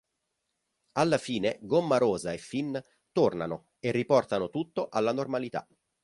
Alla 0.93 1.19
fina 1.19 1.55
Gommarosa 1.59 2.33
e 2.33 2.39
Finn 2.39 2.75
tornano 3.11 3.67
e 3.79 3.91
riportano 3.91 4.49
tutto 4.49 4.89
alla 4.89 5.11
normalità. 5.11 5.67